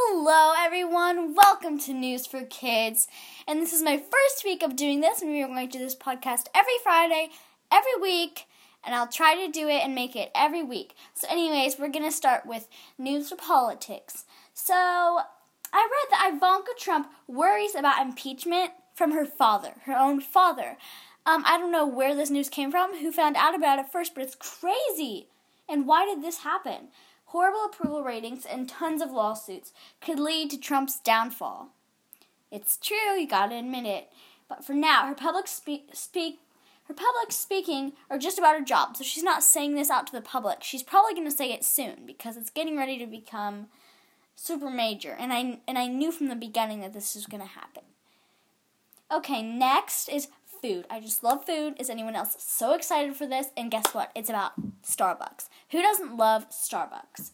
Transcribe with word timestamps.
Hello, 0.00 0.54
everyone. 0.56 1.34
Welcome 1.34 1.76
to 1.80 1.92
News 1.92 2.24
for 2.24 2.44
Kids. 2.44 3.08
And 3.48 3.60
this 3.60 3.72
is 3.72 3.82
my 3.82 3.96
first 3.96 4.44
week 4.44 4.62
of 4.62 4.76
doing 4.76 5.00
this, 5.00 5.20
and 5.20 5.32
we 5.32 5.42
are 5.42 5.48
going 5.48 5.68
to 5.68 5.78
do 5.78 5.84
this 5.84 5.96
podcast 5.96 6.46
every 6.54 6.78
Friday, 6.84 7.30
every 7.72 8.00
week, 8.00 8.46
and 8.84 8.94
I'll 8.94 9.08
try 9.08 9.34
to 9.34 9.50
do 9.50 9.66
it 9.66 9.82
and 9.82 9.96
make 9.96 10.14
it 10.14 10.30
every 10.36 10.62
week. 10.62 10.94
So, 11.14 11.26
anyways, 11.28 11.80
we're 11.80 11.88
going 11.88 12.04
to 12.04 12.12
start 12.12 12.46
with 12.46 12.68
news 12.96 13.30
for 13.30 13.34
politics. 13.34 14.24
So, 14.54 14.72
I 14.76 15.18
read 15.72 16.10
that 16.12 16.30
Ivanka 16.32 16.74
Trump 16.78 17.08
worries 17.26 17.74
about 17.74 18.00
impeachment 18.00 18.70
from 18.94 19.10
her 19.10 19.26
father, 19.26 19.72
her 19.82 19.98
own 19.98 20.20
father. 20.20 20.76
Um, 21.26 21.42
I 21.44 21.58
don't 21.58 21.72
know 21.72 21.86
where 21.86 22.14
this 22.14 22.30
news 22.30 22.48
came 22.48 22.70
from, 22.70 22.98
who 22.98 23.10
found 23.10 23.34
out 23.34 23.56
about 23.56 23.80
it 23.80 23.90
first, 23.90 24.14
but 24.14 24.22
it's 24.22 24.36
crazy. 24.36 25.26
And 25.68 25.88
why 25.88 26.06
did 26.06 26.22
this 26.22 26.38
happen? 26.38 26.88
Horrible 27.28 27.66
approval 27.66 28.02
ratings 28.02 28.46
and 28.46 28.68
tons 28.68 29.02
of 29.02 29.10
lawsuits 29.10 29.72
could 30.00 30.18
lead 30.18 30.50
to 30.50 30.58
Trump's 30.58 30.98
downfall. 31.00 31.68
It's 32.50 32.78
true, 32.78 33.18
you 33.18 33.28
gotta 33.28 33.56
admit 33.56 33.84
it. 33.84 34.08
But 34.48 34.64
for 34.64 34.72
now, 34.72 35.06
her 35.06 35.14
public 35.14 35.46
spe- 35.46 35.92
speak 35.92 36.40
her 36.84 36.94
public 36.94 37.30
speaking 37.32 37.92
are 38.08 38.16
just 38.16 38.38
about 38.38 38.58
her 38.58 38.64
job, 38.64 38.96
so 38.96 39.04
she's 39.04 39.22
not 39.22 39.42
saying 39.42 39.74
this 39.74 39.90
out 39.90 40.06
to 40.06 40.12
the 40.12 40.22
public. 40.22 40.62
She's 40.62 40.82
probably 40.82 41.12
to 41.26 41.36
say 41.36 41.52
it 41.52 41.62
soon 41.62 42.04
because 42.06 42.38
it's 42.38 42.48
getting 42.48 42.78
ready 42.78 42.96
to 42.98 43.06
become 43.06 43.66
super 44.34 44.70
major, 44.70 45.14
and 45.18 45.30
I 45.30 45.58
and 45.68 45.76
I 45.76 45.86
knew 45.86 46.10
from 46.10 46.28
the 46.28 46.34
beginning 46.34 46.80
that 46.80 46.94
this 46.94 47.14
was 47.14 47.26
to 47.42 47.50
happen. 47.50 47.82
Okay, 49.12 49.42
next 49.42 50.08
is 50.08 50.28
food. 50.60 50.86
I 50.90 51.00
just 51.00 51.22
love 51.22 51.44
food. 51.44 51.74
Is 51.78 51.90
anyone 51.90 52.14
else 52.14 52.36
so 52.38 52.74
excited 52.74 53.16
for 53.16 53.26
this? 53.26 53.48
And 53.56 53.70
guess 53.70 53.94
what? 53.94 54.10
It's 54.14 54.28
about 54.28 54.52
Starbucks. 54.82 55.48
Who 55.70 55.82
doesn't 55.82 56.16
love 56.16 56.50
Starbucks? 56.50 57.30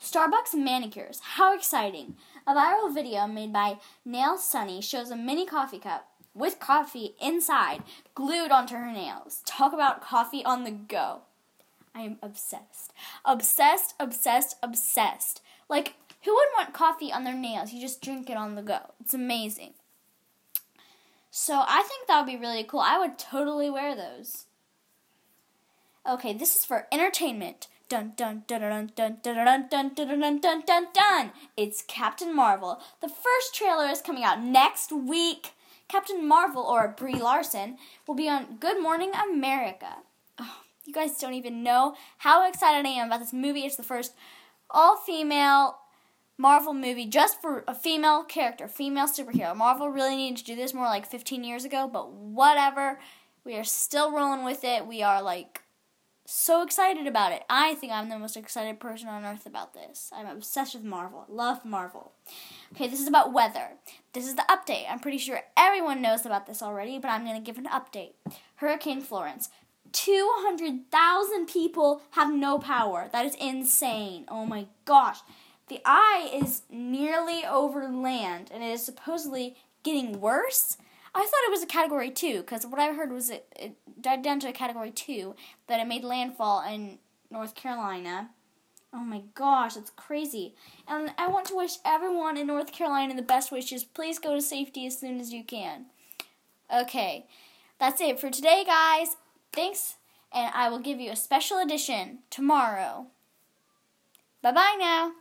Starbucks 0.00 0.54
manicures. 0.54 1.20
How 1.22 1.56
exciting! 1.56 2.16
A 2.46 2.54
viral 2.54 2.92
video 2.92 3.26
made 3.26 3.52
by 3.52 3.78
Nail 4.04 4.36
Sunny 4.36 4.82
shows 4.82 5.10
a 5.10 5.16
mini 5.16 5.46
coffee 5.46 5.78
cup 5.78 6.08
with 6.34 6.58
coffee 6.58 7.14
inside 7.22 7.82
glued 8.14 8.50
onto 8.50 8.74
her 8.74 8.92
nails. 8.92 9.42
Talk 9.46 9.72
about 9.72 10.02
coffee 10.02 10.44
on 10.44 10.64
the 10.64 10.70
go. 10.70 11.22
I 11.94 12.02
am 12.02 12.18
obsessed. 12.20 12.92
Obsessed, 13.24 13.94
obsessed, 14.00 14.56
obsessed. 14.62 15.40
Like, 15.68 15.94
who 16.24 16.34
wouldn't 16.34 16.56
want 16.56 16.74
coffee 16.74 17.12
on 17.12 17.24
their 17.24 17.34
nails? 17.34 17.72
You 17.72 17.80
just 17.80 18.02
drink 18.02 18.28
it 18.28 18.36
on 18.36 18.56
the 18.56 18.62
go. 18.62 18.80
It's 19.00 19.14
amazing. 19.14 19.74
So 21.36 21.64
I 21.66 21.82
think 21.82 22.06
that 22.06 22.20
would 22.20 22.30
be 22.30 22.38
really 22.38 22.62
cool. 22.62 22.78
I 22.78 22.96
would 22.96 23.18
totally 23.18 23.68
wear 23.68 23.96
those. 23.96 24.46
Okay, 26.08 26.32
this 26.32 26.54
is 26.54 26.64
for 26.64 26.86
entertainment. 26.92 27.66
Dun 27.88 28.12
dun 28.16 28.44
dun 28.46 28.60
dun 28.60 28.92
dun 28.94 29.18
dun 29.20 29.42
dun 29.42 29.66
dun 29.68 29.94
dun 29.96 30.20
dun 30.20 30.40
dun 30.40 30.62
dun 30.64 30.86
dun. 30.94 31.32
It's 31.56 31.82
Captain 31.88 32.32
Marvel. 32.34 32.80
The 33.02 33.08
first 33.08 33.52
trailer 33.52 33.86
is 33.86 34.00
coming 34.00 34.22
out 34.22 34.44
next 34.44 34.92
week. 34.92 35.54
Captain 35.88 36.24
Marvel 36.24 36.62
or 36.62 36.94
Brie 36.96 37.20
Larson 37.20 37.78
will 38.06 38.14
be 38.14 38.28
on 38.28 38.58
Good 38.60 38.80
Morning 38.80 39.10
America. 39.28 39.96
Oh, 40.38 40.58
you 40.84 40.94
guys 40.94 41.18
don't 41.18 41.34
even 41.34 41.64
know 41.64 41.96
how 42.18 42.48
excited 42.48 42.86
I 42.86 42.90
am 42.90 43.08
about 43.08 43.18
this 43.18 43.32
movie. 43.32 43.66
It's 43.66 43.74
the 43.74 43.82
first 43.82 44.14
all-female 44.70 45.78
Marvel 46.36 46.74
movie 46.74 47.06
just 47.06 47.40
for 47.40 47.64
a 47.68 47.74
female 47.74 48.24
character, 48.24 48.66
female 48.66 49.06
superhero. 49.06 49.54
Marvel 49.56 49.88
really 49.88 50.16
needed 50.16 50.38
to 50.38 50.44
do 50.44 50.56
this 50.56 50.74
more 50.74 50.86
like 50.86 51.06
15 51.06 51.44
years 51.44 51.64
ago, 51.64 51.88
but 51.92 52.10
whatever. 52.12 52.98
We 53.44 53.56
are 53.56 53.64
still 53.64 54.10
rolling 54.10 54.44
with 54.44 54.64
it. 54.64 54.86
We 54.86 55.02
are 55.02 55.22
like 55.22 55.62
so 56.26 56.62
excited 56.62 57.06
about 57.06 57.32
it. 57.32 57.44
I 57.50 57.74
think 57.74 57.92
I'm 57.92 58.08
the 58.08 58.18
most 58.18 58.36
excited 58.36 58.80
person 58.80 59.08
on 59.08 59.24
earth 59.24 59.46
about 59.46 59.74
this. 59.74 60.10
I'm 60.14 60.26
obsessed 60.26 60.74
with 60.74 60.84
Marvel. 60.84 61.26
Love 61.28 61.64
Marvel. 61.64 62.12
Okay, 62.72 62.88
this 62.88 63.00
is 63.00 63.08
about 63.08 63.32
weather. 63.32 63.72
This 64.14 64.26
is 64.26 64.34
the 64.34 64.46
update. 64.48 64.86
I'm 64.90 65.00
pretty 65.00 65.18
sure 65.18 65.42
everyone 65.56 66.00
knows 66.00 66.24
about 66.24 66.46
this 66.46 66.62
already, 66.62 66.98
but 66.98 67.10
I'm 67.10 67.24
going 67.24 67.36
to 67.36 67.44
give 67.44 67.58
an 67.58 67.66
update. 67.66 68.12
Hurricane 68.56 69.02
Florence. 69.02 69.50
200,000 69.92 71.46
people 71.46 72.02
have 72.12 72.32
no 72.32 72.58
power. 72.58 73.08
That 73.12 73.26
is 73.26 73.36
insane. 73.36 74.24
Oh 74.28 74.46
my 74.46 74.66
gosh. 74.84 75.18
The 75.68 75.80
eye 75.84 76.30
is 76.32 76.62
nearly 76.70 77.44
over 77.44 77.88
land, 77.88 78.50
and 78.52 78.62
it 78.62 78.68
is 78.68 78.84
supposedly 78.84 79.56
getting 79.82 80.20
worse. 80.20 80.76
I 81.14 81.20
thought 81.20 81.46
it 81.46 81.50
was 81.50 81.62
a 81.62 81.66
category 81.66 82.10
two 82.10 82.40
because 82.40 82.66
what 82.66 82.80
I 82.80 82.92
heard 82.92 83.12
was 83.12 83.30
it, 83.30 83.46
it 83.56 83.74
died 84.00 84.22
down 84.22 84.40
to 84.40 84.48
a 84.48 84.52
category 84.52 84.90
two 84.90 85.36
that 85.68 85.80
it 85.80 85.86
made 85.86 86.04
landfall 86.04 86.62
in 86.62 86.98
North 87.30 87.54
Carolina. 87.54 88.30
Oh 88.92 89.04
my 89.04 89.22
gosh, 89.34 89.74
that's 89.74 89.90
crazy. 89.90 90.54
And 90.86 91.12
I 91.16 91.28
want 91.28 91.46
to 91.46 91.56
wish 91.56 91.78
everyone 91.84 92.36
in 92.36 92.46
North 92.46 92.72
Carolina 92.72 93.14
the 93.14 93.22
best 93.22 93.50
wishes. 93.50 93.84
Please 93.84 94.18
go 94.18 94.34
to 94.34 94.42
safety 94.42 94.86
as 94.86 94.98
soon 94.98 95.20
as 95.20 95.32
you 95.32 95.44
can. 95.44 95.86
Okay, 96.72 97.26
that's 97.78 98.00
it 98.00 98.20
for 98.20 98.30
today, 98.30 98.64
guys. 98.66 99.16
Thanks, 99.52 99.96
and 100.32 100.52
I 100.54 100.68
will 100.68 100.78
give 100.78 101.00
you 101.00 101.10
a 101.10 101.16
special 101.16 101.58
edition 101.58 102.18
tomorrow. 102.30 103.06
Bye 104.42 104.52
bye 104.52 104.76
now. 104.78 105.12